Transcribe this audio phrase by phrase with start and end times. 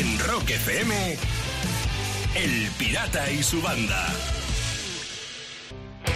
[0.00, 0.94] En Rock FM,
[2.34, 4.06] El Pirata y su banda.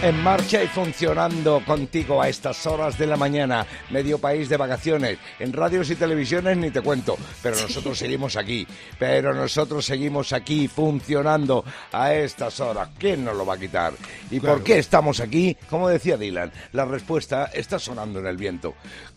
[0.01, 5.19] En marcha y funcionando contigo a estas horas de la mañana, medio país de vacaciones,
[5.37, 8.67] en radios y televisiones ni te cuento, pero nosotros seguimos aquí,
[8.97, 13.93] pero nosotros seguimos aquí funcionando a estas horas, ¿quién nos lo va a quitar?
[14.31, 15.55] ¿Y por qué estamos aquí?
[15.69, 18.73] Como decía Dylan, la respuesta está sonando en el viento.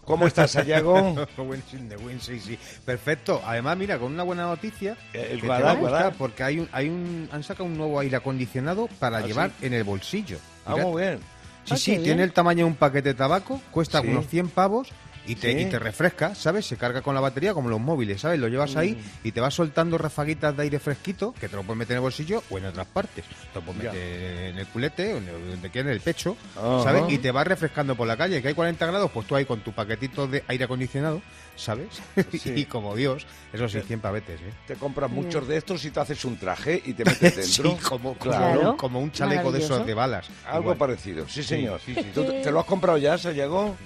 [0.09, 1.27] ¿Cómo estás, Sayago?
[2.21, 2.59] sí, sí.
[2.85, 3.43] Perfecto.
[3.45, 6.19] Además, mira, con una buena noticia, Eh, que te guarda, va a gustar, guarda.
[6.19, 9.67] porque hay un, hay un, han sacado un nuevo aire acondicionado para ¿Ah, llevar sí?
[9.67, 10.39] en el bolsillo.
[10.67, 10.87] Ah, Mirad.
[10.87, 11.19] muy bien.
[11.65, 12.03] Sí, Ah, sí, bien.
[12.05, 14.09] tiene el tamaño de un paquete de tabaco, cuesta Sí.
[14.09, 14.89] unos 100 pavos
[15.29, 15.59] y te, Sí.
[15.61, 16.67] y te refresca, ¿sabes?
[16.67, 18.41] Se carga con la batería como los móviles, ¿sabes?
[18.41, 19.27] Lo llevas ahí Mm.
[19.29, 22.03] y te vas soltando rafaguitas de aire fresquito que te lo puedes meter en el
[22.03, 23.25] bolsillo o en otras partes.
[23.25, 23.93] Te lo puedes Ya.
[23.93, 26.37] meter en el culete o en el, donde quieras, en el pecho.
[26.83, 27.05] ¿sabes?
[27.09, 29.61] Y te vas refrescando por la calle, que hay 40 grados, pues tú ahí con
[29.61, 31.23] tu paquetito de aire acondicionado,
[31.57, 31.89] ¿sabes?
[32.33, 32.53] Sí.
[32.57, 34.53] y como Dios, eso sí, 100 pavetes, ¿eh?
[34.67, 37.71] Te compras muchos de estos y te haces un traje y te metes dentro.
[37.73, 38.61] Sí, como, Claro.
[38.61, 40.27] como, como un chaleco de esos de balas.
[40.47, 40.77] Algo Igual.
[40.79, 41.81] parecido, sí, señor.
[41.85, 42.07] sí, sí.
[42.15, 43.77] ¿Tú te, te lo has comprado ya, Sayago?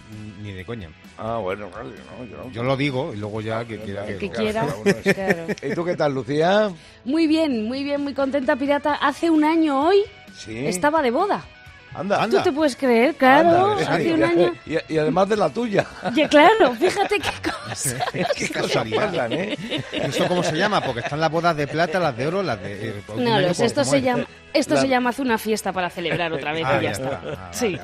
[0.42, 0.88] Ni de coña.
[1.18, 2.50] Ah, bueno, vale, no, yo no.
[2.50, 4.66] Yo lo digo y luego ya que quiera El que lo- quiera.
[5.14, 5.46] Claro.
[5.62, 6.70] ¿Y tú qué tal, Lucía?
[7.04, 8.94] Muy bien, muy bien, muy contenta, pirata.
[8.94, 10.02] Hace un año hoy
[10.36, 10.66] Sí.
[10.66, 11.44] estaba de boda.
[11.94, 13.14] Anda, ¿Tú te puedes creer?
[13.16, 14.10] Claro, Anda, hace sí.
[14.12, 14.52] un año.
[14.64, 15.84] Y, y además de la tuya.
[16.14, 17.96] Ya, claro, fíjate qué cosa.
[18.12, 19.10] Qué cosas casualidad.
[19.10, 19.58] pasan, ¿eh?
[19.92, 20.80] ¿Eso cómo se llama?
[20.80, 22.88] Porque están las bodas de plata, las de oro, las de...
[22.88, 25.90] eh, No, los, por esto se llama, esto La- se llama hace una fiesta para
[25.90, 27.08] celebrar otra vez Ah, y ya ya está.
[27.10, 27.32] está.
[27.34, 27.78] Ah, Sí.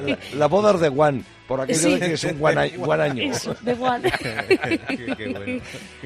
[0.00, 1.98] La, la boda de Juan, por aquello Sí.
[1.98, 2.78] de que es un buen año.
[2.78, 3.22] buen año.
[3.32, 4.02] Eso, de igual.
[4.18, 5.62] Qué- qué bueno.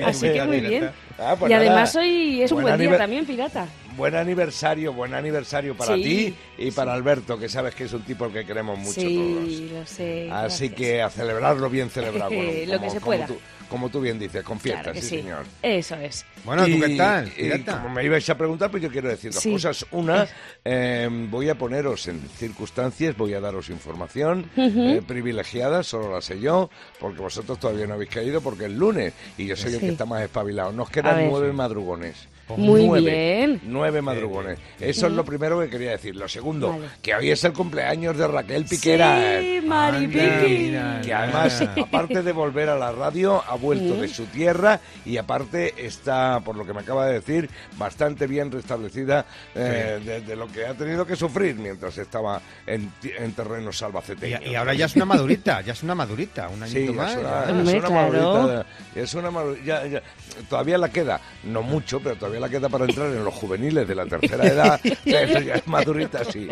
[0.06, 0.90] Así que muy bien.
[1.18, 1.66] Ah, pues y nada.
[1.66, 3.66] además hoy es un Buen buen día también, pirata.
[4.00, 8.00] Buen aniversario, buen aniversario para Sí, ti y para Alberto, que sabes que es un
[8.00, 10.24] tipo al que queremos mucho Sí, lo sé.
[10.30, 10.44] todos.
[10.44, 10.72] Así gracias.
[10.74, 12.30] que a celebrarlo bien celebrado.
[12.30, 13.26] bueno, Lo como- que se como pueda.
[13.26, 15.16] tú- como tú bien dices, con fiestas, Claro sí, sí.
[15.22, 15.44] señor.
[15.62, 16.24] Eso es.
[16.46, 17.32] Bueno, ¿tú Y- qué tal?
[17.36, 19.52] y como me ibais a preguntar, pues yo quiero decir dos Sí.
[19.52, 19.84] cosas.
[19.92, 20.26] Una,
[20.64, 26.40] eh, voy a poneros en circunstancias, voy a daros información eh, privilegiada, solo la sé
[26.40, 29.88] yo, porque vosotros todavía no habéis caído, porque es lunes y yo soy el que
[29.90, 30.72] está más espabilado.
[30.72, 32.29] Nos quedan nueve madrugones.
[32.56, 33.10] Muy Nueve.
[33.10, 33.60] bien.
[33.64, 34.58] Nueve madrugones.
[34.78, 36.16] Eso es lo primero que quería decir.
[36.16, 36.86] Lo segundo, Vale.
[37.02, 39.40] que hoy es el cumpleaños de Raquel Piquera.
[39.40, 40.58] Sí, Mari Anda, Piqui.
[40.58, 41.00] mira.
[41.04, 45.74] Que además, aparte de volver a la radio, ha vuelto de su tierra y aparte
[45.86, 49.24] está, por lo que me acaba de decir, bastante bien restablecida
[49.54, 52.90] eh, de, de lo que ha tenido que sufrir mientras estaba en,
[53.34, 54.38] terreno salvaceteño.
[54.44, 57.16] Y, y ahora ya es una madurita, ya es una madurita, un Sí, es más.
[57.16, 57.90] una, es una claro.
[57.90, 60.02] madurita, es una madurita, ya- ya-
[60.48, 63.94] todavía la queda, no mucho, pero todavía la queda para entrar en los juveniles de
[63.94, 66.48] la tercera edad, eso ya es madurita, sí.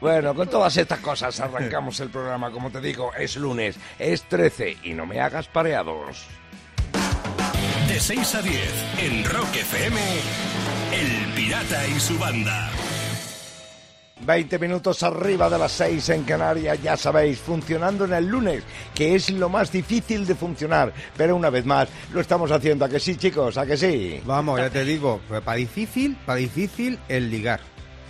[0.00, 4.78] Bueno, con todas estas cosas arrancamos el programa, como te digo, es lunes, es 13
[4.82, 6.26] y no me hagas pareados.
[7.88, 10.00] De 6 a 10, en Rock FM,
[10.92, 12.70] El Pirata y su banda.
[14.24, 18.62] 20 minutos arriba de las 6 en Canarias, ya sabéis, funcionando en el lunes,
[18.94, 22.88] que es lo más difícil de funcionar, pero una vez más lo estamos haciendo, ¿a
[22.88, 23.58] que sí, chicos?
[23.58, 24.20] ¿A que sí?
[24.24, 27.60] Vamos, ya te digo, para difícil, para difícil el ligar.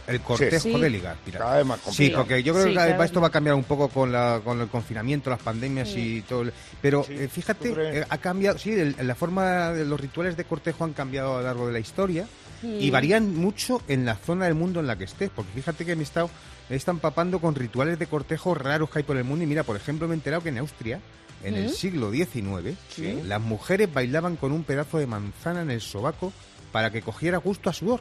[0.07, 0.81] El cortejo Sí.
[0.81, 1.45] de ligar, pirata.
[1.47, 2.23] Cada vez más Sí, complicado.
[2.23, 4.41] porque yo creo Sí, que cada vez esto va a cambiar un poco con, la,
[4.45, 6.43] con el confinamiento, las pandemias y todo.
[6.43, 10.37] el- Pero Sí, eh, fíjate, eh, ha cambiado, sí, el- la forma de los rituales
[10.37, 12.25] de cortejo han cambiado a lo largo de la historia
[12.63, 15.31] Y varían mucho en la zona del mundo en la que estés.
[15.35, 16.31] Porque fíjate que me he estado,
[16.69, 19.45] me están empapando con rituales de cortejo raros que hay por el mundo.
[19.45, 21.01] Y mira, por ejemplo, me he enterado que en Austria,
[21.45, 23.21] en el siglo XIX, Sí.
[23.25, 26.33] las mujeres bailaban con un pedazo de manzana en el sobaco
[26.73, 28.01] para que cogiera gusto a sudor.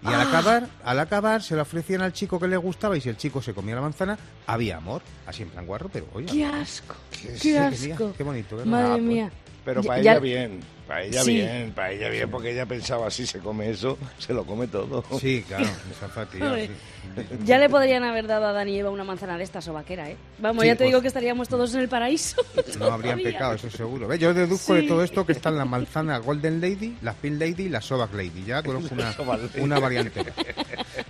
[0.00, 0.20] Y Ah.
[0.20, 3.16] al acabar, al acabar se la ofrecían al chico que le gustaba y si el
[3.16, 4.16] chico se comía la manzana,
[4.46, 5.02] había amor.
[5.26, 6.26] Así en plan guarro, pero oye.
[6.26, 6.94] Qué asco.
[7.10, 8.12] Qué Qué qué asco.
[8.16, 8.70] Qué bonito, ¿verdad?
[8.70, 9.30] Madre Ah, pues, mía.
[9.68, 11.34] Pero para ya- ella bien, para ella Sí.
[11.34, 15.04] bien, para ella bien, porque ella pensaba, si se come eso, se lo come todo.
[15.20, 16.70] Sí, claro, esa fatiga, sí.
[17.44, 20.16] Ya le podrían haber dado a Dani y Eva una manzana de esta sobaquera, ¿eh?
[20.38, 22.40] Vamos, Sí, ya te pues- digo que estaríamos todos en el paraíso.
[22.78, 24.08] No habrían pecado, eso seguro.
[24.08, 24.20] ¿Ves?
[24.20, 27.68] Yo deduzco de todo esto que están la manzana Golden Lady, la Pink Lady y
[27.68, 28.44] la Sobac Lady.
[28.46, 29.14] Ya conozco una,
[29.58, 30.24] una variante.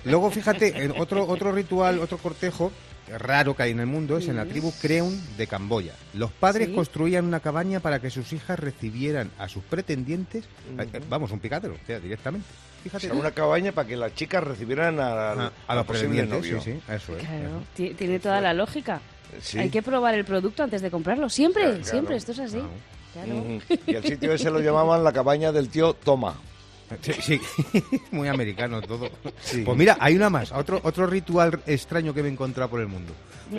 [0.05, 2.73] Luego, fíjate, en otro, otro ritual, otro cortejo
[3.19, 5.95] raro que hay en el mundo es en la tribu Creun de Camboya.
[6.15, 6.75] Los padres Sí.
[6.75, 10.45] construían una cabaña para que sus hijas recibieran a sus pretendientes,
[10.79, 12.47] eh, vamos, un picadero, o sea, directamente.
[12.95, 16.23] O sea, una cabaña para que las chicas recibieran a, Ajá, a al los posible
[16.23, 16.63] pretendientes, novio.
[16.63, 17.25] sí, sí, eso es.
[17.25, 19.01] Claro, ti- tiene toda la lógica.
[19.43, 19.59] Sí.
[19.59, 21.29] Hay que probar el producto antes de comprarlo.
[21.29, 21.91] Siempre, Claro, claro.
[21.91, 22.59] siempre, esto es así.
[22.59, 22.69] Claro.
[23.13, 23.35] Claro.
[23.41, 23.61] Ujú.
[23.87, 26.35] Y el sitio ese lo llamaban la cabaña del tío Toma.
[27.03, 27.41] Sí, sí.
[28.11, 29.11] muy americano todo.
[29.65, 32.89] Pues mira, hay una más, otro, otro ritual extraño que me he encontrado por el
[32.89, 33.13] mundo.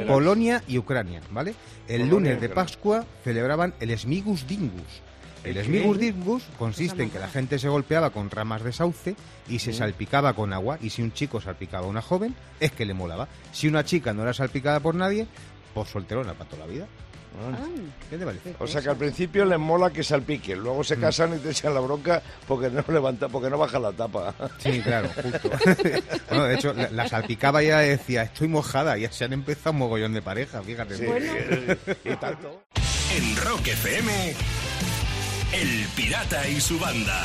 [0.07, 1.55] Polonia y Ucrania, ¿vale?
[1.87, 2.49] El Polonia lunes de.
[2.49, 5.01] Pascua celebraban el Smigus Dingus.
[5.43, 6.05] El ¿El Smigus qué?
[6.05, 9.15] Disgus consiste en que la gente se golpeaba con ramas de sauce
[9.47, 10.77] y se salpicaba con agua.
[10.81, 13.27] Y si un chico salpicaba a una joven, es que le molaba.
[13.51, 15.27] Si una chica no era salpicada por nadie,
[15.73, 16.87] pues solterona para toda la vida.
[17.41, 17.57] Ah,
[18.09, 18.55] ¿Qué te parece?
[18.59, 20.83] O sea que al principio les mola que salpique, luego Mm.
[20.83, 24.33] se casan y te echan la bronca porque no levanta, porque no baja la tapa.
[24.57, 25.49] Sí, claro, justo.
[26.29, 28.97] bueno, de hecho, la, la salpicaba y ella decía, estoy mojada.
[28.97, 30.97] Y ya se han empezado un mogollón de pareja, fíjate.
[30.97, 31.31] Sí, Bueno.
[32.03, 32.63] y tanto.
[33.15, 34.35] En Rock FM,
[35.53, 37.23] El Pirata y su banda.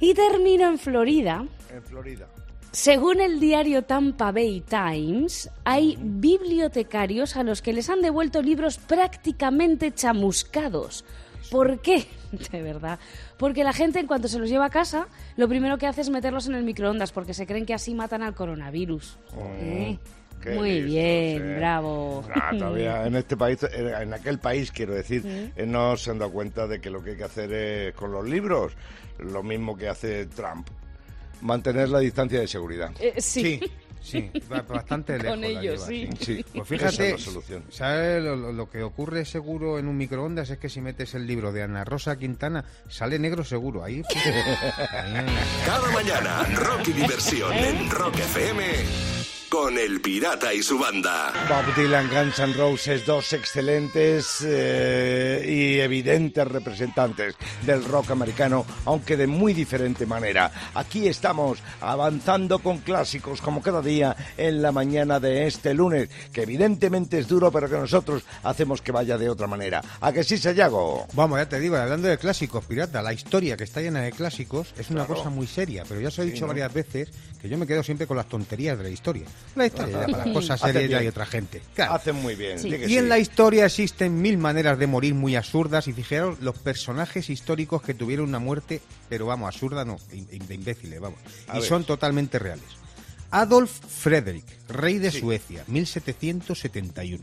[0.00, 1.44] Y termino en Florida.
[1.70, 2.26] En Florida.
[2.72, 8.78] Según el diario Tampa Bay Times, hay bibliotecarios a los que les han devuelto libros
[8.78, 11.04] prácticamente chamuscados.
[11.50, 12.06] ¿Por qué?
[12.50, 12.98] De verdad.
[13.36, 16.08] Porque la gente en cuanto se los lleva a casa, lo primero que hace es
[16.08, 19.18] meterlos en el microondas porque se creen que así matan al coronavirus.
[19.60, 19.98] ¿Eh?
[20.40, 21.56] qué Muy listos, bien, eh.
[21.58, 22.24] bravo.
[22.34, 26.18] Ah, todavía en este país, en en aquel país, quiero decir, eh, no se han
[26.18, 28.72] dado cuenta de que lo que hay que hacer es con los libros,
[29.18, 30.68] lo mismo que hace Trump,
[31.42, 32.90] mantener la distancia de seguridad.
[32.98, 33.60] Eh, sí.
[34.02, 35.30] Sí, sí, ba- bastante lejos.
[35.36, 36.08] Con ellos, lleva, sí.
[36.20, 37.28] Sí, Pues fíjate, es.
[37.70, 40.50] ¿sabes lo, lo- que ocurre seguro en un microondas?
[40.50, 43.84] Es que si metes el libro de Ana Rosa Quintana, sale negro seguro.
[43.84, 44.02] Ahí,
[44.90, 45.26] ahí
[45.66, 48.62] Cada mañana, rock y diversión en Rock FM
[49.52, 51.30] con El Pirata y su banda.
[51.46, 57.34] Bob Dylan, Guns N' Roses, dos excelentes eh, y evidentes representantes
[57.66, 60.50] del rock americano, aunque de muy diferente manera.
[60.74, 66.44] Aquí estamos avanzando con clásicos como cada día en la mañana de este lunes, que
[66.44, 69.82] evidentemente es duro, pero que nosotros hacemos que vaya de otra manera.
[70.00, 71.06] ¿A que sí, Sayago?
[71.12, 74.72] Vamos, ya te digo, hablando de clásicos, pirata, la historia que está llena de clásicos
[74.78, 75.16] es una Claro.
[75.20, 76.48] cosa muy seria, pero ya os he dicho ¿no?
[76.48, 77.10] varias veces
[77.42, 79.26] que yo me quedo siempre con las tonterías de la historia.
[79.54, 81.60] La historia para las cosas serias ya hay otra gente.
[81.74, 81.94] Claro.
[81.94, 82.58] Hacen muy bien.
[82.58, 82.68] Sí.
[82.68, 83.08] Y en sí.
[83.08, 87.94] la historia existen mil maneras de morir muy absurdas y fijaros los personajes históricos que
[87.94, 91.18] tuvieron una muerte, pero vamos, absurda no, de imbéciles, vamos.
[91.48, 91.68] A y ver.
[91.68, 92.64] son totalmente reales.
[93.30, 95.20] Adolf Frederick, rey de Sí.
[95.20, 97.22] Suecia, 1771.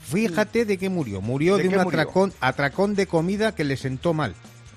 [0.00, 1.20] Fíjate de qué murió.
[1.20, 1.88] Murió ¿De un murió?
[1.88, 4.34] atracón, atracón de comida que le sentó mal.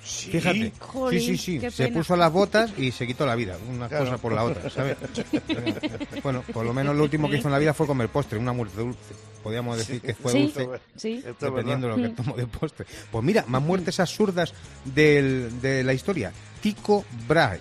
[0.10, 0.32] Sí.
[0.32, 0.74] Fíjate.
[0.80, 1.72] Jolín, sí, sí, sí.
[1.72, 3.58] Se puso las botas y se quitó la vida.
[3.70, 4.06] Una Claro.
[4.06, 4.98] cosa por la otra, ¿sabes?
[6.24, 8.54] bueno, por lo menos lo último que hizo en la vida fue comer postre, una
[8.54, 9.00] muerte dulce.
[9.44, 10.42] Podríamos decir que fue Sí.
[10.42, 10.68] dulce.
[10.96, 11.24] Sí.
[11.40, 12.86] Dependiendo de lo que tomo de postre.
[13.12, 14.54] Pues mira, más muertes absurdas
[14.86, 16.32] del- de la historia.
[16.62, 17.60] Tycho Brahe.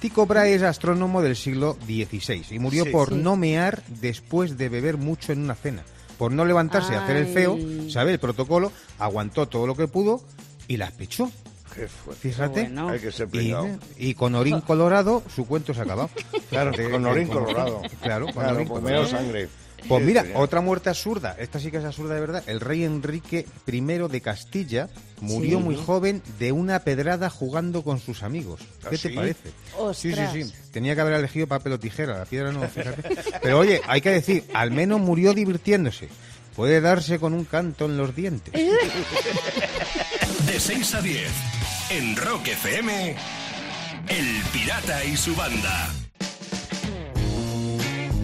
[0.00, 2.90] Tycho Brahe es astrónomo del siglo XVI y murió Sí.
[2.90, 3.14] por Sí.
[3.16, 5.82] no mear después de beber mucho en una cena.
[6.18, 7.90] Por no levantarse y hacer el feo, Ay.
[7.90, 8.12] ¿sabe?
[8.12, 10.22] El protocolo, aguantó todo lo que pudo
[10.68, 11.30] y las pechó.
[11.74, 12.28] Qué fuerte.
[12.28, 12.60] Fíjate.
[12.62, 12.88] Bueno.
[12.88, 13.78] Hay que ser Y, pringao.
[13.96, 16.10] y con orín colorado su cuento se ha acabado.
[16.50, 17.82] Claro, De- con orín colorado.
[18.02, 19.06] Claro, con Claro, orín pues colorado.
[19.08, 19.48] sangre.
[19.88, 21.34] Pues mira, otra muerte absurda.
[21.38, 22.42] Esta sí que es absurda de verdad.
[22.46, 24.90] El rey Enrique I de Castilla
[25.22, 25.64] murió Sí.
[25.64, 28.60] muy joven de una pedrada jugando con sus amigos.
[28.82, 29.08] ¿Qué ¿Ah, te sí?
[29.08, 29.48] parece?
[29.94, 30.52] Sí, sí, sí.
[30.70, 32.18] Tenía que haber elegido papel o tijera.
[32.18, 33.02] La piedra no, fíjate.
[33.42, 36.10] Pero oye, hay que decir, al menos murió divirtiéndose.
[36.54, 38.52] Puede darse con un canto en los dientes.
[38.52, 38.68] De
[40.60, 41.30] 6 a 10,
[41.90, 43.16] en Rock FM,
[44.08, 45.88] El Pirata y su banda.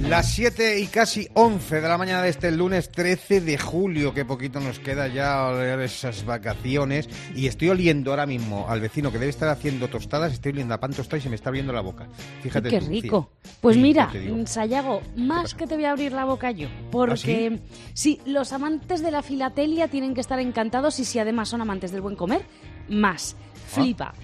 [0.02, 4.24] Las 7 y casi 11 de la mañana de este lunes 13 de julio, que
[4.24, 5.50] poquito nos queda ya
[5.82, 7.08] esas vacaciones.
[7.34, 10.78] Y estoy oliendo ahora mismo al vecino que debe estar haciendo tostadas, estoy oliendo a
[10.78, 12.06] pan tostado y se me está abriendo la boca.
[12.42, 12.68] Fíjate.
[12.68, 13.30] Qué tú, rico.
[13.60, 14.46] Pues Sí, mira, digo.
[14.46, 16.68] Sayago, más que te voy a abrir la boca yo.
[16.92, 17.58] Porque
[17.94, 18.20] sí?
[18.26, 22.00] los amantes de la filatelia tienen que estar encantados y si además son amantes del
[22.00, 22.46] buen comer,
[22.88, 23.34] más.
[23.66, 24.14] Flipa.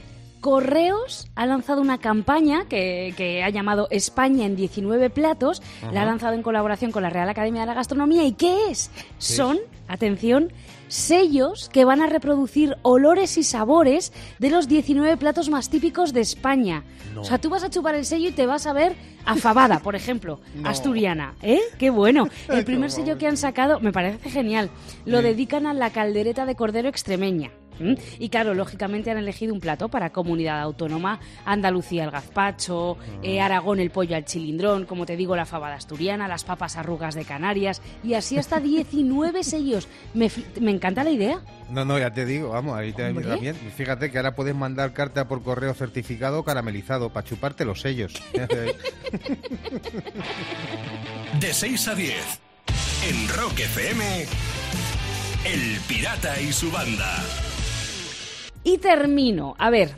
[0.40, 5.62] Correos ha lanzado una campaña que, que ha llamado España en 19 platos.
[5.92, 8.24] La ha lanzado en colaboración con la Real Academia de la Gastronomía.
[8.24, 8.90] ¿Y qué es?
[9.18, 10.52] Son, atención,
[10.92, 16.20] sellos que van a reproducir olores y sabores de los 19 platos más típicos de
[16.20, 16.84] España.
[17.16, 18.94] O sea, tú vas a chupar el sello y te vas a ver
[19.24, 21.34] afabada, por ejemplo, asturiana.
[21.42, 21.60] ¿Eh?
[21.78, 22.28] Qué bueno.
[22.48, 24.70] El primer sello que han sacado me parece genial.
[25.06, 27.50] Lo dedican a la caldereta de cordero extremeña.
[28.18, 33.80] Y claro, lógicamente han elegido un plato para comunidad autónoma, Andalucía el gazpacho, eh, Aragón
[33.80, 37.82] el pollo al chilindrón, como te digo, la fabada asturiana, las papas arrugas de Canarias
[38.02, 39.88] y así hasta 19 sellos.
[40.14, 40.30] Me,
[40.70, 41.40] encanta la idea.
[41.70, 43.26] No, no, ya te digo, vamos, ahí te Hombre.
[43.26, 43.56] también.
[43.76, 48.14] Fíjate que ahora puedes mandar carta por correo certificado caramelizado para chuparte los sellos.
[51.40, 52.40] De 6 a 10,
[53.08, 54.26] en Rock FM,
[55.44, 57.22] El Pirata y su banda.
[58.64, 59.54] Y termino.
[59.58, 59.96] A ver,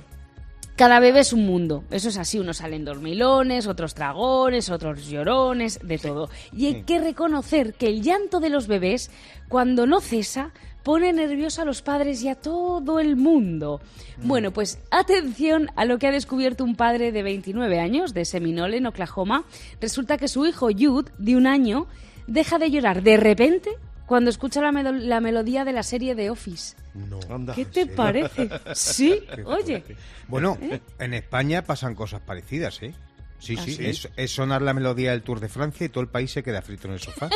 [0.76, 1.85] cada bebé es un mundo.
[1.90, 2.38] Eso es así.
[2.38, 6.30] Unos salen dormilones, otros dragones, otros llorones, de todo.
[6.52, 9.11] Y hay que reconocer que el llanto de los bebés,
[9.49, 10.52] cuando no cesa,
[10.83, 13.80] pone nervioso a los padres y a todo el mundo.
[14.18, 14.28] Mm.
[14.28, 18.78] Bueno, pues atención a lo que ha descubierto un padre de 29 años de Seminole,
[18.78, 19.44] en Oklahoma.
[19.80, 21.87] Resulta que su hijo Jude, de un año,
[22.26, 23.71] deja de llorar de repente
[24.07, 26.77] cuando escucha la, melodía de la serie de Office.
[26.95, 27.21] No.
[27.55, 28.49] ¿Qué te parece?
[28.75, 29.83] Sí, oye.
[30.29, 30.81] Bueno, ¿Eh?
[30.99, 32.95] en España pasan cosas parecidas, ¿eh?
[33.39, 33.79] Sí, ¿Ah, sí,
[34.17, 36.89] Es, sonar la melodía del Tour de Francia y todo el país se queda frito
[36.89, 37.29] en el sofá.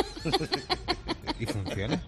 [1.39, 2.01] y funciona.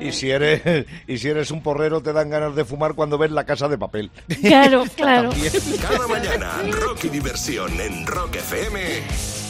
[0.00, 3.30] y si eres y si eres un porrero te dan ganas de fumar cuando ves
[3.30, 4.10] la casa de papel.
[4.40, 5.30] Claro, claro.
[5.82, 8.80] Cada mañana Rock y diversión en Rock FM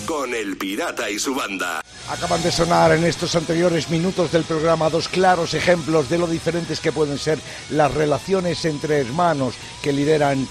[0.06, 1.80] con El Pirata y su banda.
[2.10, 6.80] Acaban de sonar en estos anteriores minutos del programa dos claros ejemplos de lo diferentes
[6.80, 7.38] que pueden ser
[7.70, 10.46] las relaciones entre hermanos que lideran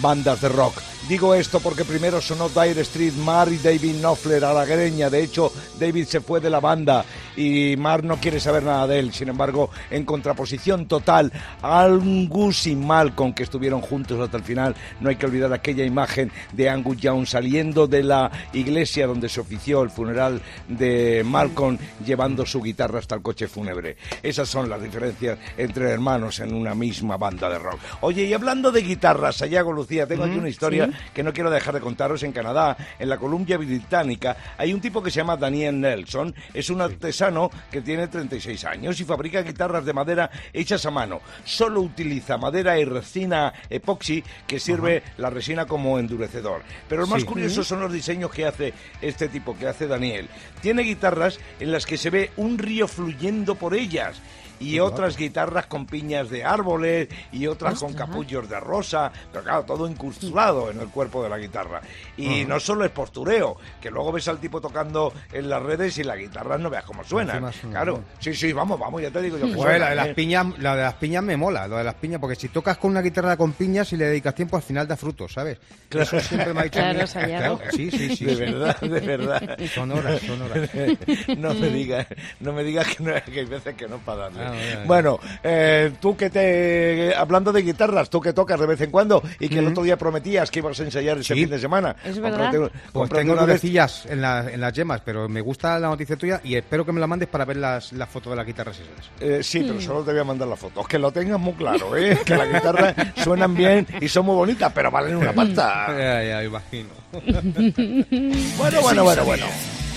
[0.00, 0.74] bandas de rock.
[1.08, 5.10] Digo esto porque primero sonó Dire Street, Mar y David Knopfler a la greña.
[5.10, 7.04] De hecho, David se fue de la banda
[7.36, 9.12] y Mar no quiere saber nada de él.
[9.12, 11.30] Sin embargo, en contraposición total
[11.60, 15.84] a Angus y Malcolm, que estuvieron juntos hasta el final, no hay que olvidar aquella
[15.84, 21.76] imagen de Angus Young saliendo de la iglesia donde se ofició el funeral de Malcolm,
[22.06, 23.98] llevando su guitarra hasta el coche fúnebre.
[24.22, 27.78] Esas son las diferencias entre hermanos en una misma banda de rock.
[28.00, 31.74] Oye, y hablando de guitarras, Sayago Lucía, tengo aquí una historia que no quiero dejar
[31.74, 32.22] de contaros.
[32.22, 36.34] En Canadá, en la Columbia Británica, hay un tipo que se llama Daniel Nelson.
[36.52, 41.20] Es un artesano que tiene 36 años y fabrica guitarras de madera hechas a mano.
[41.44, 46.62] Solo utiliza madera y resina epoxi que sirve la resina como endurecedor.
[46.88, 50.28] Pero lo más curioso son los diseños que hace este tipo, que hace Daniel.
[50.60, 54.20] Tiene guitarras en las que se ve un río fluyendo por ellas
[54.60, 59.62] y otras guitarras con piñas de árboles y otras con capullos de rosa, pero claro,
[59.64, 61.80] todo incrustado en el cuerpo de la guitarra.
[62.16, 66.04] Y no solo es postureo, que luego ves al tipo tocando en las redes y
[66.04, 67.52] la guitarra no veas cómo suena.
[67.70, 69.52] Claro, sí, sí, vamos, vamos, ya te digo yo.
[69.54, 70.14] Pues la de las ¿eh?
[70.14, 72.92] piñas, la de las piñas me mola, lo de las piñas, porque si tocas con
[72.92, 75.58] una guitarra con piñas y le dedicas tiempo, al final da frutos, ¿sabes?
[75.88, 76.04] Claro.
[76.04, 78.24] Eso siempre me ha dicho claro, sí, sí, sí.
[78.24, 79.58] De verdad, de verdad.
[79.72, 80.70] Son horas, son horas.
[81.38, 82.06] no me digas,
[82.40, 84.53] no me digas que, no, que hay veces que no para darle.
[84.86, 87.14] Bueno, eh, tú que te.
[87.14, 89.96] Hablando de guitarras, tú que tocas de vez en cuando y que el otro día
[89.96, 91.96] prometías que ibas a ensayar ese fin de semana.
[92.04, 92.52] Es verdad.
[92.92, 96.54] pues tengo una en, la, en las yemas, pero me gusta la noticia tuya y
[96.56, 99.10] espero que me la mandes para ver las, la foto de las guitarras esas.
[99.20, 100.84] Eh, sí, pero solo te voy a mandar la foto.
[100.84, 102.18] Que lo tengas muy claro, ¿eh?
[102.24, 105.86] que las guitarras suenan bien y son muy bonitas, pero valen una pasta.
[105.98, 106.90] ya, ya, imagino.
[108.58, 109.46] bueno, bueno, bueno, bueno.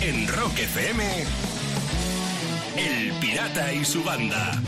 [0.01, 1.46] En Rock FM.
[2.77, 4.61] El Pirata y su banda.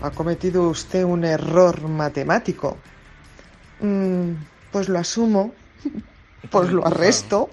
[0.00, 2.78] ¿Ha cometido usted un error matemático?
[3.80, 4.32] Mm,
[4.72, 5.52] pues lo asumo.
[6.50, 7.50] Pues lo arresto.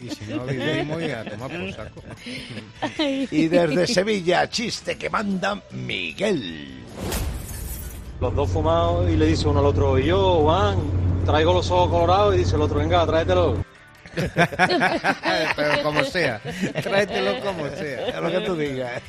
[0.00, 2.02] y si no a tomar por saco.
[3.30, 6.82] y desde Sevilla, chiste que manda Miguel.
[8.20, 10.76] Los dos fumados y le dice uno al otro, y yo, Juan,
[11.24, 13.73] traigo los ojos colorados y dice el otro, venga, tráetelo.
[15.56, 16.40] Pero como sea,
[16.82, 19.02] tráetelo como sea, lo que tú digas.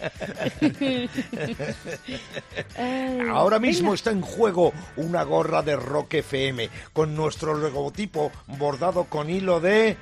[3.31, 9.29] Ahora mismo está en juego una gorra de Rock FM con nuestro logotipo bordado con
[9.29, 9.97] hilo de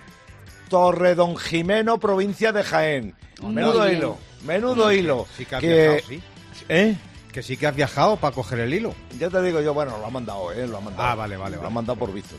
[0.69, 3.15] Torre Don Jimeno, provincia de Jaén.
[3.41, 5.27] Menudo hilo, menudo hilo.
[5.37, 6.03] Sí que,
[6.69, 6.95] ¿Eh?
[7.33, 8.93] Que sí que has viajado para coger el hilo.
[9.17, 10.67] Ya te digo yo, bueno, lo ha mandado, ¿eh?
[10.67, 11.09] Lo ha mandado.
[11.09, 11.57] Ah, vale, vale.
[11.57, 12.35] Lo ha mandado por visto.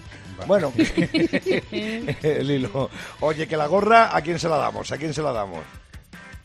[0.47, 0.73] Bueno,
[2.23, 2.91] el hilo.
[3.21, 4.93] Oye, que la gorra, ¿a quién se la damos?
[4.93, 5.65] ¿A quién se la damos?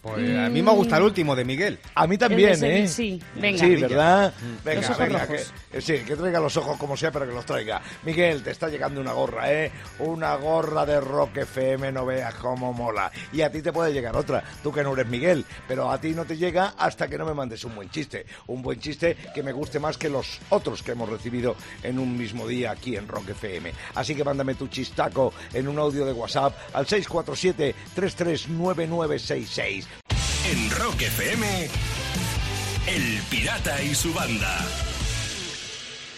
[0.01, 1.77] Pues a mí me gusta el último de Miguel.
[1.94, 2.88] A mí también, ¿eh?
[2.88, 3.60] Sí, venga.
[3.60, 4.34] Sí, ¿verdad?
[4.63, 5.27] Venga, venga.
[5.27, 5.36] Que,
[5.74, 7.82] eh, sí, que traiga los ojos como sea, pero que los traiga.
[8.03, 9.72] Miguel, te está llegando una gorra, ¿eh?
[10.00, 13.12] Una gorra de Rock FM, no veas cómo mola.
[13.34, 14.41] Y a ti te puede llegar otra.
[14.63, 17.34] Tú que no eres Miguel, pero a ti no te llega hasta que no me
[17.34, 18.25] mandes un buen chiste.
[18.48, 22.18] Un buen chiste que me guste más que los otros que hemos recibido en un
[22.18, 23.74] mismo día aquí en Rock FM.
[23.96, 29.88] Así que mándame tu chistaco en un audio de WhatsApp al 647 339966.
[30.51, 31.67] En Rock FM,
[32.88, 34.58] El Pirata y su banda.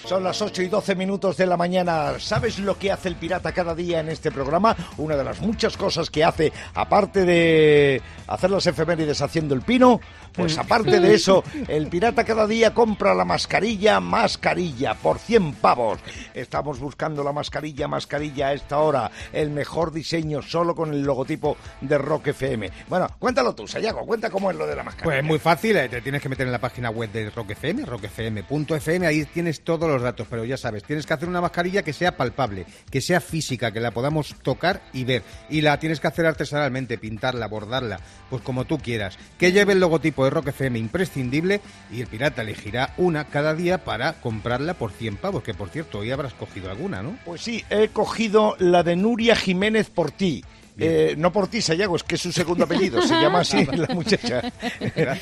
[0.05, 2.19] Son las 8 y 12 minutos de la mañana.
[2.19, 4.75] ¿Sabes lo que hace el pirata cada día en este programa?
[4.97, 10.01] Una de las muchas cosas que hace, aparte de hacer las efemérides haciendo el pino,
[10.33, 15.99] pues aparte de eso, el pirata cada día compra la mascarilla, mascarilla, por 100 pavos.
[16.33, 19.11] Estamos buscando la mascarilla, mascarilla a esta hora.
[19.33, 22.69] El mejor diseño, solo con el logotipo de Rock FM.
[22.87, 25.17] Bueno, cuéntalo tú, Sayago, cuenta cómo es lo de la mascarilla.
[25.17, 27.85] Pues muy fácil, eh, te tienes que meter en la página web de Rock FM,
[27.85, 31.93] rockfm.fm, ahí tienes todos los datos, pero ya sabes, tienes que hacer una mascarilla que
[31.93, 35.23] sea palpable, que sea física, que la podamos tocar y ver.
[35.49, 39.17] Y la tienes que hacer artesanalmente, pintarla, bordarla, pues como tú quieras.
[39.37, 41.61] Que lleve el logotipo de Rock FM imprescindible
[41.91, 45.99] y el pirata elegirá una cada día para comprarla por 100 pavos, que por cierto,
[45.99, 47.17] hoy habrás cogido alguna, ¿no?
[47.25, 50.43] Pues sí, he cogido la de Nuria Jiménez por ti.
[50.77, 53.87] Eh, no por ti, Sayago, es que es su segundo apellido, se llama así la
[53.93, 54.41] muchacha.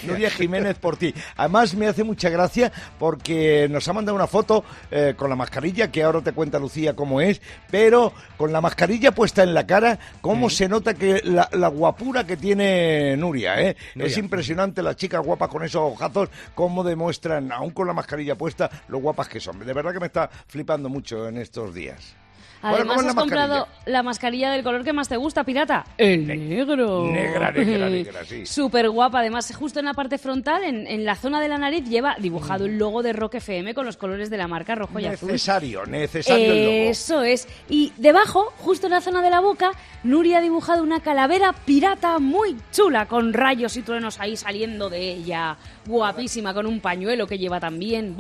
[0.04, 1.14] Nuria Jiménez por ti.
[1.36, 5.92] Además, me hace mucha gracia porque nos ha mandado una foto eh, con la mascarilla,
[5.92, 10.00] que ahora te cuenta Lucía cómo es, pero con la mascarilla puesta en la cara,
[10.22, 13.76] cómo se nota que la, guapura que tiene Nuria, ¿eh?
[13.96, 18.70] Es impresionante la chica guapa con esos ojazos, cómo demuestran, aún con la mascarilla puesta,
[18.88, 19.60] lo guapas que son.
[19.60, 22.16] De verdad que me está flipando mucho en estos días.
[22.62, 25.86] Además, has comprado la mascarilla del color que más te gusta, pirata.
[25.98, 27.08] El negro.
[27.08, 28.46] Negra, negra, negra, sí.
[28.46, 29.20] Súper guapa.
[29.20, 32.78] Además, justo en la parte frontal, en, la zona de la nariz, lleva dibujado el
[32.78, 35.32] logo de Rock FM con los colores de la marca rojo y azul.
[35.32, 36.92] Necesario, necesario el logo.
[36.92, 37.48] Eso es.
[37.70, 39.72] Y debajo, justo en la zona de la boca,
[40.04, 45.12] Nuria ha dibujado una calavera pirata muy chula, con rayos y truenos ahí saliendo de
[45.12, 45.58] ella.
[45.86, 48.16] Guapísima, con un pañuelo que lleva también.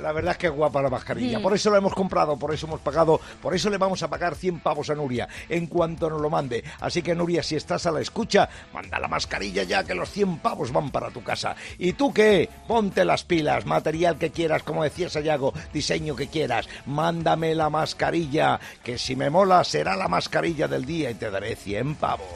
[0.00, 1.38] La, verdad es que es guapa la mascarilla.
[1.38, 1.42] Mm.
[1.42, 4.34] Por eso la hemos comprado, por eso hemos pagado, por eso le vamos a pagar
[4.34, 6.64] 100 pavos a Nuria en cuanto nos lo mande.
[6.80, 10.38] Así que Nuria, si estás a la escucha, manda la mascarilla ya que los 100
[10.38, 11.54] pavos van para tu casa.
[11.78, 12.48] ¿Y tú qué?
[12.66, 16.68] Ponte las pilas, material que quieras, como decía Sayago, diseño que quieras.
[16.86, 21.56] Mándame la mascarilla, que si me mola será la mascarilla del día y te daré
[21.56, 22.26] 100 pavos.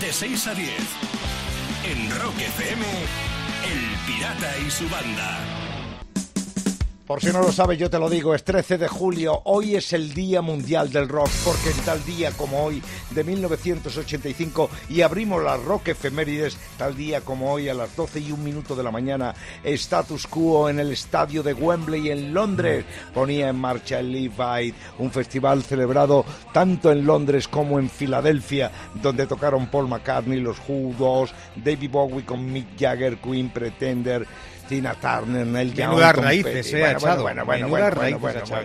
[0.00, 0.70] De 6 a 10,
[1.92, 2.84] en Rock FM,
[3.70, 5.71] El Pirata y su banda.
[7.06, 9.92] Por si no lo sabes, yo te lo digo, es 13 de julio, hoy es
[9.92, 15.42] el Día Mundial del Rock, porque en tal día como hoy, de 1985, y abrimos
[15.42, 18.92] las rock efemérides, tal día como hoy, a las 12 y un minuto de la
[18.92, 19.34] mañana,
[19.64, 22.84] Status Quo en el estadio de Wembley en Londres.
[23.12, 28.70] Ponía en marcha el Aid, un festival celebrado tanto en Londres como en Filadelfia,
[29.02, 34.24] donde tocaron Paul McCartney, los Who, David Bowie con Mick Jagger, Queen Pretender,
[34.72, 36.00] Tina Turner, Neil Young.
[36.16, 38.18] raíces, eh, bueno, bueno, bueno, bueno,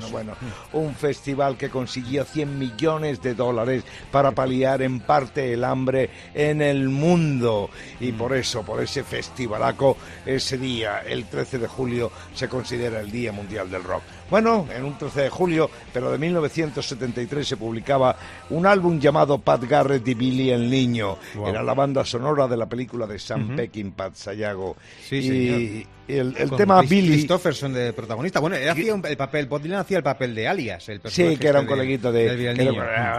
[0.09, 0.33] bueno,
[0.71, 6.61] Un festival que consiguió 100 millones de dólares para paliar en parte el hambre en
[6.61, 7.69] el mundo.
[7.99, 13.11] Y por eso, por ese festivalaco, ese día, el 13 de julio, se considera el
[13.11, 14.03] Día Mundial del Rock.
[14.29, 18.15] Bueno, en un 13 de julio, pero de 1973 se publicaba
[18.49, 21.17] un álbum llamado Pat Garrett y Billy el Niño.
[21.45, 24.75] Era la banda sonora de la película de Sam Peckinpah, Sayago.
[25.01, 27.09] Sí, y, el, tema Billy.
[27.09, 28.39] Christopherson de protagonista.
[28.39, 30.87] Bueno, él hacía el papel, Bob Dylan hacía el papel de alias.
[30.89, 32.53] El sí, que era un este coleguito de.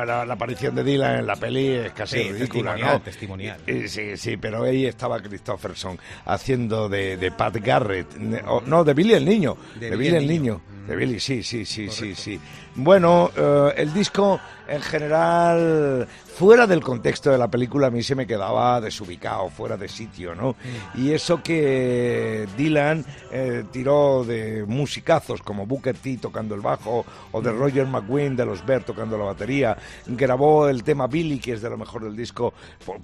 [0.06, 3.88] la, aparición de Dylan en la peli es casi ridícula, testimonial, Testimonial.
[3.88, 8.16] Sí, sí, pero ahí estaba Christopherson haciendo de, Pat Garrett.
[8.16, 9.56] No, de Billy el niño.
[9.78, 10.60] De, Billy el niño.
[10.86, 12.40] De Billy, sí, sí, sí, sí, sí.
[12.74, 16.06] Bueno, eh, el disco en general
[16.38, 20.36] fuera del contexto de la película a mí se me quedaba desubicado, fuera de sitio,
[20.36, 20.50] ¿no?
[20.52, 21.00] Mm.
[21.00, 27.42] Y eso que Dylan eh, tiró de musicazos como Booker T tocando el bajo o
[27.42, 27.58] de mm.
[27.58, 29.76] Roger McGuinn de los Bear tocando la batería,
[30.06, 32.54] grabó el tema Billy, que es de lo mejor del disco,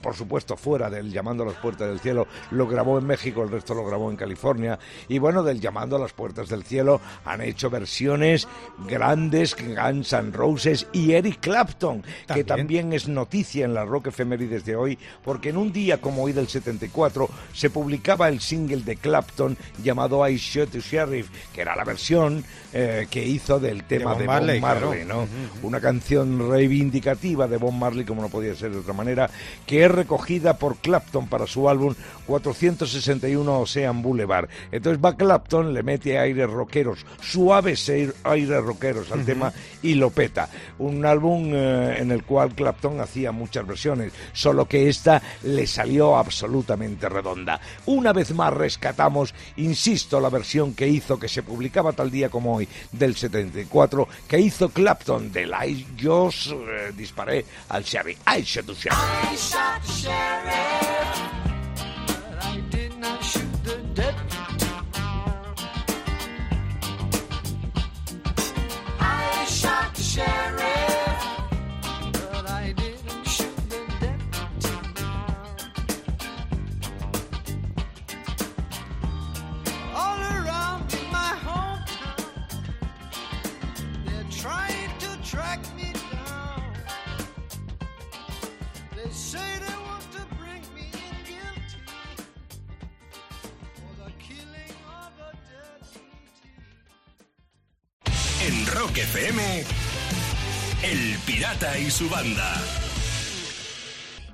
[0.01, 3.51] por, supuesto fuera del Llamando a las Puertas del Cielo, lo grabó en México, el
[3.51, 7.41] resto lo grabó en California, y bueno, del Llamando a las Puertas del Cielo han
[7.41, 8.47] hecho versiones
[8.87, 14.65] grandes, Guns N' Roses y Eric Clapton, que también es noticia en la rock efemérides
[14.65, 18.97] de hoy, porque en un día como hoy del 74 se publicaba el single de
[18.97, 24.15] Clapton llamado I Shot to Sheriff, que era la versión eh, que hizo del tema
[24.15, 25.27] de, Bob Marley, ¿no?
[25.63, 29.31] Una canción reivindicativa de Bob Marley, como no podía ser de otra manera,
[29.67, 31.95] que es recogida por Clapton para su álbum
[32.27, 34.49] 461 Ocean Boulevard.
[34.73, 39.44] Entonces va Clapton, le mete aires rockeros, suaves aires rockeros al tema
[39.83, 40.49] y lo peta.
[40.79, 46.17] Un álbum eh, en el cual Clapton hacía muchas versiones, solo que esta le salió
[46.17, 47.61] absolutamente redonda.
[47.87, 52.57] Una vez más rescatamos, insisto, la versión que hizo, que se publicaba tal día como
[52.57, 58.17] hoy, del 74 que hizo Clapton del I Yo eh, disparé al Sherry.
[58.27, 58.95] I shot Sherry.
[98.47, 99.43] En Rock FM,
[100.83, 102.53] El Pirata y su banda.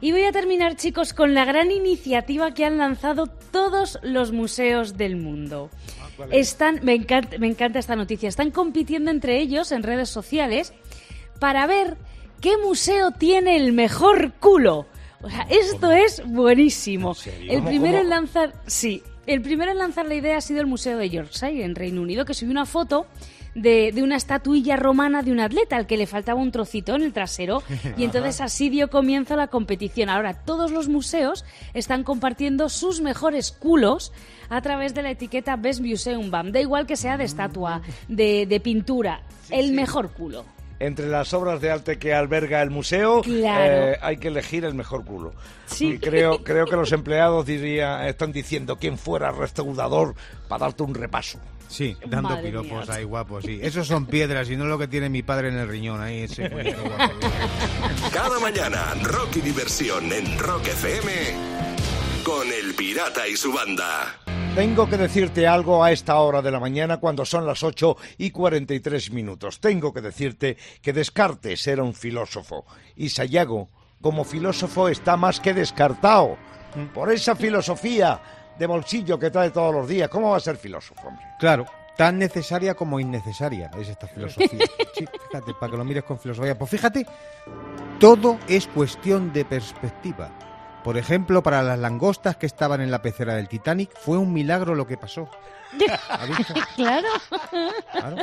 [0.00, 4.96] Y voy a terminar, chicos, con la gran iniciativa que han lanzado todos los museos
[4.96, 5.70] del mundo.
[6.32, 8.28] Están, me encanta, me encanta esta noticia.
[8.28, 10.72] Están compitiendo entre ellos en redes sociales
[11.38, 11.96] para ver
[12.40, 14.86] qué museo tiene el mejor culo.
[15.22, 17.14] O sea, esto es buenísimo.
[17.48, 18.02] El ¿Cómo, primero cómo?
[18.02, 21.62] en lanzar, sí, el primero en lanzar la idea ha sido el Museo de Yorkshire
[21.62, 23.06] en Reino Unido, que subió una foto
[23.54, 27.02] de, de una estatuilla romana de un atleta al que le faltaba un trocito en
[27.02, 27.62] el trasero
[27.96, 30.08] y entonces así dio comienzo la competición.
[30.08, 34.12] Ahora todos los museos están compartiendo sus mejores culos
[34.48, 36.52] a través de la etiqueta Best Museum BAM.
[36.52, 40.44] Da igual que sea de estatua, de, de pintura, el mejor culo.
[40.80, 43.64] Entre las obras de arte que alberga el museo, Claro.
[43.92, 45.32] eh, hay que elegir el mejor culo.
[45.66, 45.92] Sí.
[45.92, 50.14] Y creo, creo que los empleados diría, están diciendo quién fuera restaurador
[50.48, 51.38] para darte un repaso.
[51.68, 52.96] Sí, dando Madre piropos mía.
[52.96, 53.60] ahí guapos, sí.
[53.62, 56.48] Esos son piedras y no lo que tiene mi padre en el riñón ahí, ese
[56.48, 56.82] guapo.
[58.12, 61.12] Cada mañana, rock y diversión en Rock FM
[62.24, 64.18] con El Pirata y su banda.
[64.54, 68.30] Tengo que decirte algo a esta hora de la mañana cuando son las 8 y
[68.30, 69.60] 43 minutos.
[69.60, 73.68] Tengo que decirte que Descartes era un filósofo y Sayago,
[74.02, 76.36] como filósofo, está más que descartado.
[76.92, 78.20] Por esa filosofía
[78.58, 80.08] de bolsillo que trae todos los días.
[80.08, 81.24] ¿Cómo va a ser filósofo, hombre?
[81.38, 81.64] Claro,
[81.96, 84.64] tan necesaria como innecesaria es esta filosofía.
[84.94, 86.58] Sí, fíjate, para que lo mires con filosofía.
[86.58, 87.06] Pues fíjate,
[87.98, 90.49] todo es cuestión de perspectiva.
[90.84, 94.74] Por ejemplo, para las langostas que estaban en la pecera del Titanic, fue un milagro
[94.74, 95.28] lo que pasó.
[96.74, 97.06] Claro.
[97.92, 98.16] Claro.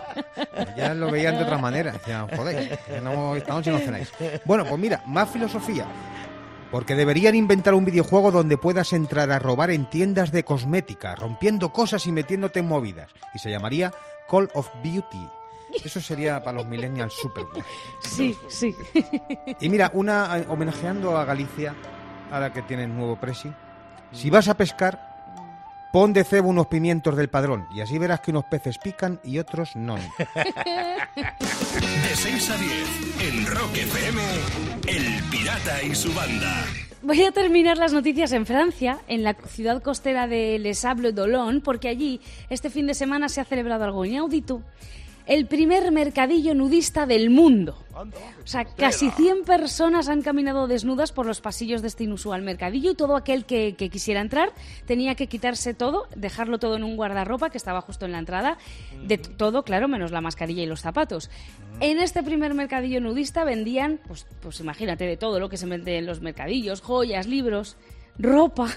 [0.75, 1.93] Ya lo veían de otra manera.
[1.93, 4.11] Decían, joder, no, esta noche no cenáis.
[4.43, 5.85] Bueno, pues mira, más filosofía.
[6.71, 11.71] Porque deberían inventar un videojuego donde puedas entrar a robar en tiendas de cosmética, rompiendo
[11.71, 13.11] cosas y metiéndote en movidas.
[13.33, 13.93] Y se llamaría
[14.29, 15.29] Call of Beauty.
[15.83, 17.45] Eso sería para los millennials super.
[18.01, 18.75] Sí, sí.
[19.59, 21.75] Y mira, una eh, homenajeando a Galicia,
[22.31, 23.51] ahora que tienen nuevo presi.
[24.11, 24.99] Si vas a pescar,
[25.91, 29.39] pon de cebo unos pimientos del padrón y así verás que unos peces pican y
[29.39, 29.95] otros no.
[31.17, 32.71] De 6 a 10
[33.21, 34.21] en Rock FM,
[34.87, 36.65] El Pirata y su banda.
[37.01, 41.61] Voy a terminar las noticias en Francia, en la ciudad costera de Les Sables d'Olonne,
[41.61, 44.61] porque allí este fin de semana se ha celebrado algo inaudito.
[45.27, 47.77] El primer mercadillo nudista del mundo.
[48.43, 52.91] O sea, casi 100 personas han caminado desnudas por los pasillos de este inusual mercadillo
[52.91, 54.53] y todo aquel que, que quisiera entrar
[54.85, 58.57] tenía que quitarse todo, dejarlo todo en un guardarropa que estaba justo en la entrada,
[59.05, 61.29] de t- todo, claro, menos la mascarilla y los zapatos.
[61.81, 65.97] En este primer mercadillo nudista vendían, pues, pues imagínate, de todo lo que se vende
[65.97, 67.75] en los mercadillos, joyas, libros,
[68.17, 68.69] ropa.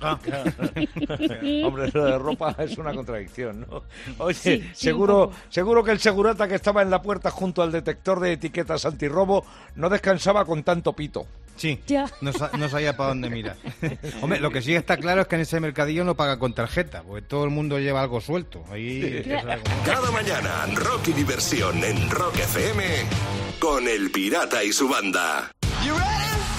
[1.64, 3.82] Hombre, lo de ropa es una contradicción, ¿no?
[4.18, 7.72] Oye, Sí, sí, seguro, seguro que el segurata que estaba en la puerta junto al
[7.72, 9.44] detector de etiquetas antirrobo
[9.76, 11.26] no descansaba con tanto pito.
[11.56, 12.06] Sí, Ya.
[12.20, 13.56] no, sa- no sabía para dónde mirar.
[14.22, 17.02] Hombre, lo que sí está claro es que en ese mercadillo no paga con tarjeta,
[17.02, 18.62] porque todo el mundo lleva algo suelto.
[18.70, 22.84] Ahí es algo- Cada mañana, rock y diversión en Rock FM
[23.58, 25.50] con El Pirata y su banda.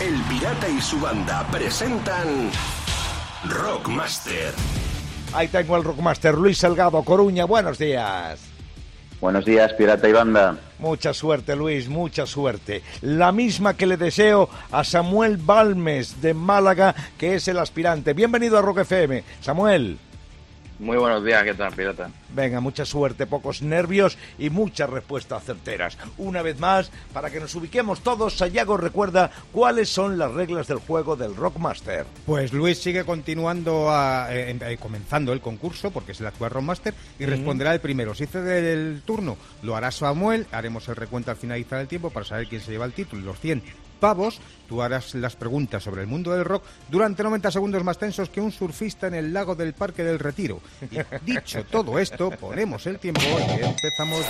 [0.02, 2.49] El Pirata y su banda presentan
[3.47, 4.54] Rockmaster.
[5.34, 8.39] Ahí tengo el Rockmaster Luis Salgado, Coruña, buenos días.
[9.21, 10.58] Buenos días, Pirata y Banda.
[10.80, 12.84] Mucha suerte, Luis, mucha suerte.
[13.02, 18.13] La misma que le deseo a Samuel Balmes de Málaga, que es el aspirante.
[18.13, 19.23] Bienvenido a Rock FM.
[19.41, 19.99] Samuel,
[20.79, 22.09] Muy buenos días, ¿qué tal, Pirata?
[22.33, 25.97] venga, mucha suerte, pocos nervios y muchas respuestas certeras.
[26.17, 30.77] Una vez más, para que nos ubiquemos todos, Sayago recuerda cuáles son las reglas del
[30.77, 32.05] juego del Rockmaster.
[32.25, 36.93] Pues Luis sigue continuando, a- eh, eh, comenzando el concurso, porque es el actual Rockmaster,
[37.19, 38.13] y responderá el primero.
[38.15, 42.25] Si cede el turno, lo hará Samuel, haremos el recuento al finalizar el tiempo para
[42.25, 43.61] saber quién se lleva el título y los 100
[43.99, 44.39] pavos.
[44.67, 48.41] Tú harás las preguntas sobre el mundo del rock durante 90 segundos más tensos que
[48.41, 50.62] un surfista en el lago del Parque del Retiro.
[50.91, 54.25] Y dicho todo esto, ponemos el tiempo y empezamos.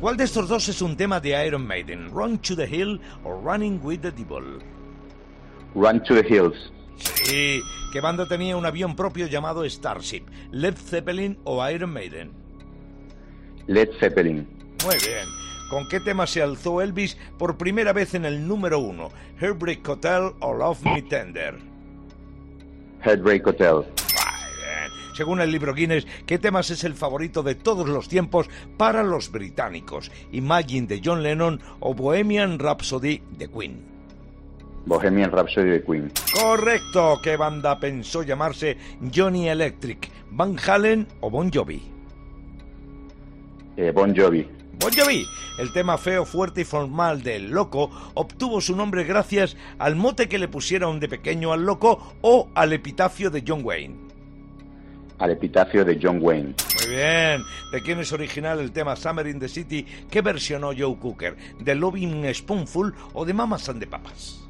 [0.00, 2.10] ¿Cuál de estos dos es un tema de Iron Maiden?
[2.10, 4.58] ¿Run to the Hill o Running with the Devil?
[5.74, 6.72] Run to the Hills.
[6.96, 7.60] Sí,
[7.92, 10.24] ¿qué banda tenía un avión propio llamado Starship?
[10.52, 12.32] ¿Led Zeppelin o Iron Maiden?
[13.66, 14.46] Led Zeppelin.
[14.84, 15.43] Muy bien.
[15.70, 19.10] ¿Con qué tema se alzó Elvis por primera vez en el número uno?
[19.40, 21.58] ¿Heartbreak Hotel o Love Me Tender?
[23.02, 23.84] Heartbreak Hotel.
[25.14, 29.30] Según el libro Guinness, ¿qué temas es el favorito de todos los tiempos para los
[29.30, 30.10] británicos?
[30.32, 33.80] ¿Imagine de John Lennon o Bohemian Rhapsody de Queen?
[34.86, 36.12] Bohemian Rhapsody de Queen.
[36.38, 37.20] Correcto.
[37.22, 38.76] ¿Qué banda pensó llamarse
[39.14, 40.10] Johnny Electric?
[40.32, 41.80] ¿Van Halen o Bon Jovi?
[43.76, 44.48] Eh, bon Jovi.
[44.78, 45.26] Bon Jovi,
[45.58, 50.38] el tema feo, fuerte y formal del Loco, obtuvo su nombre gracias al mote que
[50.38, 53.96] le pusieron de pequeño al Loco o al epitafio de John Wayne.
[55.18, 56.54] Al epitafio de John Wayne.
[56.80, 57.42] Muy bien.
[57.72, 61.36] ¿De quién es original el tema Summer in the City que versionó Joe Cooker?
[61.60, 64.40] ¿De Loving Spoonful o de Mamas and the Papas?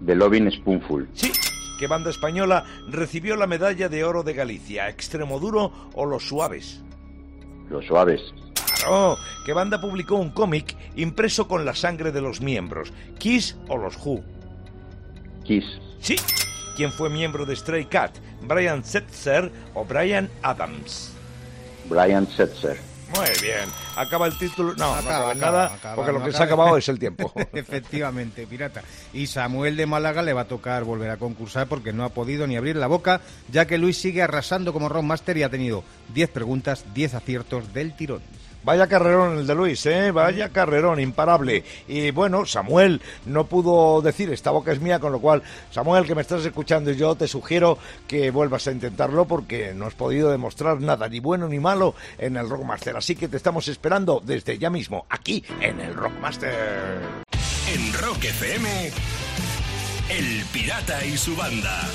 [0.00, 1.08] De Loving Spoonful.
[1.14, 1.32] Sí.
[1.78, 4.88] ¿Qué banda española recibió la medalla de oro de Galicia?
[4.88, 6.82] ¿Extremoduro o Los Suaves?
[7.70, 8.20] Los Suaves.
[8.78, 9.18] Claro.
[9.44, 12.92] ¿Qué banda publicó un cómic impreso con la sangre de los miembros?
[13.18, 14.22] ¿Kiss o los Who?
[15.44, 15.64] Kiss.
[16.00, 16.16] Sí.
[16.76, 18.12] ¿Quién fue miembro de Stray Cat?
[18.42, 21.12] ¿Brian Setzer o Brian Adams?
[21.88, 22.78] Brian Setzer.
[23.14, 23.68] Muy bien.
[23.96, 24.74] Acaba el título.
[24.74, 26.98] No, Acaba, no acaba nada, acaba, porque lo no que se ha acabado es el
[26.98, 27.32] tiempo.
[27.52, 28.82] Efectivamente, pirata.
[29.12, 32.46] Y Samuel de Málaga le va a tocar volver a concursar porque no ha podido
[32.46, 35.84] ni abrir la boca, ya que Luis sigue arrasando como Rockmaster y ha tenido
[36.14, 38.22] 10 preguntas, 10 aciertos del tirón.
[38.66, 40.10] Vaya carrerón el de Luis, ¿eh?
[40.10, 41.62] Vaya carrerón, imparable.
[41.86, 46.16] Y bueno, Samuel no pudo decir esta boca es mía, con lo cual, Samuel, que
[46.16, 50.80] me estás escuchando, yo te sugiero que vuelvas a intentarlo porque no has podido demostrar
[50.80, 52.96] nada, ni bueno ni malo, en el Rockmaster.
[52.96, 56.98] Así que te estamos esperando desde ya mismo, aquí en el Rockmaster.
[57.72, 58.90] En Rock FM,
[60.10, 61.88] El Pirata y su banda.